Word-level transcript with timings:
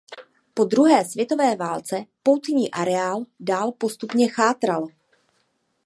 Po 0.53 0.63
druhé 0.65 1.05
světové 1.05 1.55
válce 1.55 2.05
poutní 2.23 2.71
areál 2.71 3.25
dál 3.39 3.71
postupně 3.71 4.27
chátral. 4.29 4.87